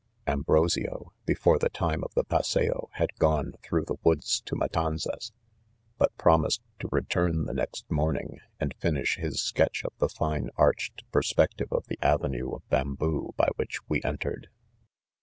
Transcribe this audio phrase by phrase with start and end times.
[0.25, 5.31] Ambrosio, be fore the time of the passeo, had gone through the wood to Matanzas,
[5.99, 11.03] but promised to return the next morning, and finish his sketch of the fine arched^
[11.11, 14.49] perspective of the avenue of bam boo by which we entered.